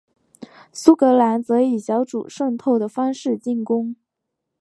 [0.73, 3.95] 苏格兰则以小组渗透的方式进攻。